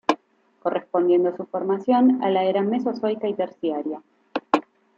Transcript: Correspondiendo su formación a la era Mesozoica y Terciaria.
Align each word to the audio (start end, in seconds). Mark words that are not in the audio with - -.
Correspondiendo 0.63 1.37
su 1.37 1.45
formación 1.45 2.23
a 2.23 2.31
la 2.31 2.43
era 2.43 2.63
Mesozoica 2.63 3.27
y 3.27 3.35
Terciaria. 3.35 4.01